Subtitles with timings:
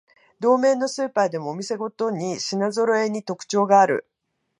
[0.39, 4.07] 同名のスーパーでもお店ごとに品ぞろえに特徴がある